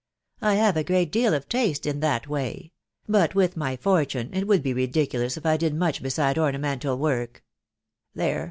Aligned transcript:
I 0.41 0.55
have 0.55 0.77
a 0.77 0.83
great 0.83 1.11
deal 1.11 1.31
,of 1.35 1.47
taste 1.47 1.85
in 1.85 1.99
that 1.99 2.27
way; 2.27 2.71
but 3.07 3.35
with 3.35 3.55
my 3.55 3.77
fortune 3.77 4.31
it 4.33 4.47
would 4.47 4.63
be 4.63 4.73
ridiculous 4.73 5.37
if 5.37 5.45
I 5.45 5.57
did 5.57 5.75
much 5.75 6.01
beside 6.01 6.39
ornamental 6.39 6.97
work 6.97 7.43
There 8.15 8.39